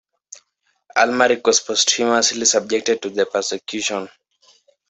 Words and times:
Almaric 0.97 1.45
was 1.45 1.59
posthumously 1.59 2.45
subjected 2.45 2.99
to 3.03 3.11
the 3.11 3.27
persecution. 3.27 4.09